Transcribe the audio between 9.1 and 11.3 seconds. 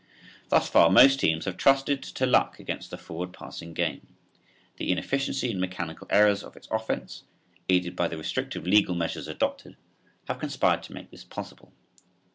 adopted, have conspired to make this